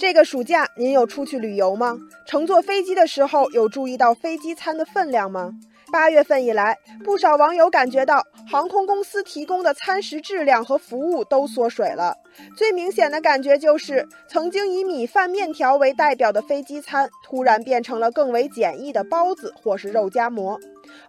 [0.00, 1.98] 这个暑假您有出去旅游吗？
[2.26, 5.52] 乘坐飞机的时候有注意到飞机餐的分量吗？
[5.90, 12.16] 八月份以来，不少网友感觉到航空公司提供的餐食质量和服务都缩水了。
[12.56, 20.58] 最明显的感觉就是，曾经以米饭、面条为代表的飞机餐，突然变成了更为简易的包子或是肉夹馍。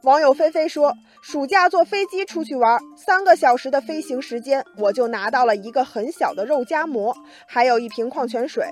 [0.01, 7.15] 网友菲菲说：“暑假坐飞机出去玩，三个小时的飞行时间，我就拿到了一个很小的肉夹馍，
[7.47, 8.65] 还有一瓶矿泉水。”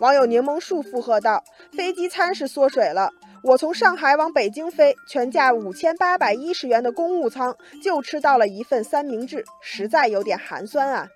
[0.00, 1.42] 网友柠檬树附和道
[1.76, 3.10] ：“飞机餐是缩水了。”
[3.42, 11.08] 我从上海往北京飞，全价五千八百一十元的公务舱，就吃到了一份三明治，实在有点寒酸啊。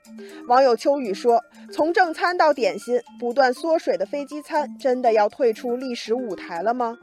[0.49, 6.97] 网友秋雨说：“从正餐到点心，不断缩水的飞机餐，真的要退出历史舞台了吗？”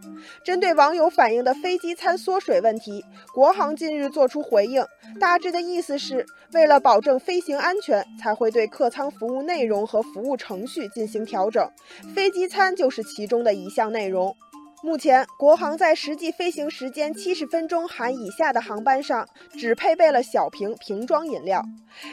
[0.43, 4.85] 针对网友反映的飞机餐缩水问题，国航近日作出回应，
[5.19, 11.69] 大致的意思是为了保证飞行安全，才会对客舱服务内容和服务程序进行调整，
[12.15, 14.35] 飞机餐就是其中的一项内容。
[14.81, 21.61] 目前，国航在实际飞行时间七十分钟含以下的航班上，只配备了小瓶瓶装饮料。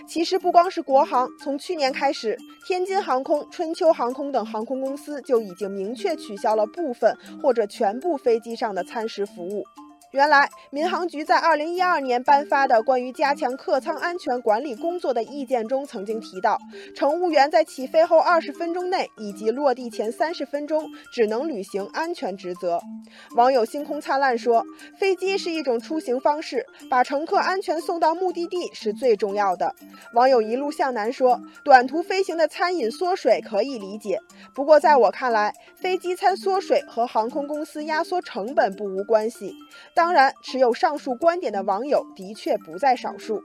[0.07, 2.37] 其实，不光是国航，从去年开始，
[2.67, 9.65] 天津航空、春秋航空等航空公司就已经明确取消了部分或者全部飞机上的餐食服务。
[10.13, 16.59] 原来，民航局在二零一二年颁发的关于加强客舱安全管理工作的意见中，曾经提到，
[16.95, 22.81] 乘务员在起飞后二十分钟内以及落地前三十分钟只能履行安全职责。
[23.35, 24.65] 网友星空灿烂说
[24.97, 29.75] ：“飞机是一种出行方式，把乘客安全送到目的地是最重要的。”
[30.15, 34.21] 网友一路向南说：“短途飞行的餐饮缩水可以理解，
[34.55, 39.53] 不过在我看来，飞机餐缩水和航空公司压缩成本不无关系。”
[39.97, 40.13] 当。
[40.13, 43.43] 然，持有上述观点的网友的确不在少数。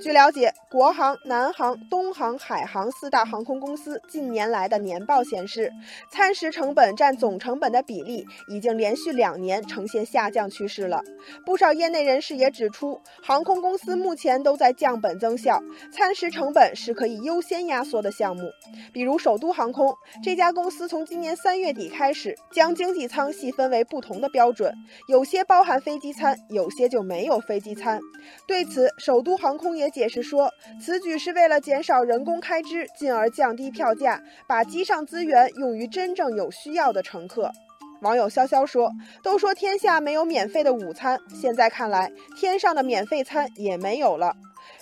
[0.00, 5.72] 据了解，国航、南航、东航、海航四大航空公司近年来的年报显示，
[6.10, 11.02] 餐食成本占总成本的比例已经连续两年呈现下降趋势了。
[11.44, 15.62] 不少业内人士也指出，航空公司目前都在降本增效，
[15.92, 18.50] 餐食成本是可以优先压缩的项目。
[18.92, 24.74] 比如首都航空这家公司，从今年三月底开始，将经济舱细分为不同的标准，
[25.08, 28.00] 有些包含飞机餐，有些就没有飞机餐。
[28.48, 29.92] 对此，首都航空也。
[29.92, 30.50] 解释说，
[30.80, 37.52] 此举是为了减少人工开支，进而降低票价，把机上资源用于真正有需要的乘客。
[38.00, 38.90] 网友潇潇说
[39.22, 44.34] ：“都说天下没有免费的午餐，现在看来，天上的免费餐也没有了。”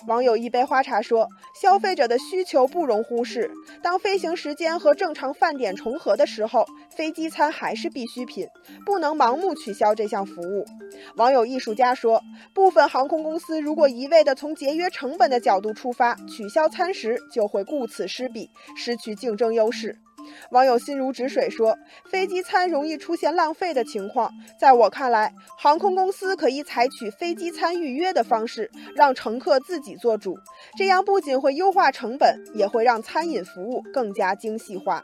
[0.07, 1.27] 网友一杯花茶说
[1.59, 3.51] ：“消费者的需求不容忽视。
[3.81, 8.47] 当飞行时间和正常饭点重合的时候，飞机餐还是必需品，
[8.85, 10.65] 不能盲目取消这项服务。”
[11.15, 12.21] 网友艺术家说
[12.53, 19.97] ：“部分航空公司如果一味地从节约成本的角度出发，取消餐食，就会顾此失彼，失去竞争优势。”
[20.51, 21.77] 网友心如止水说
[22.09, 30.37] ：“飞机餐容易出现浪费的情况，在我看来，航空公司可以采取飞机餐预约的方式，让乘客自己做主，
[30.77, 35.03] 这样不仅会优化成本，也会让餐饮服务更加精细化。”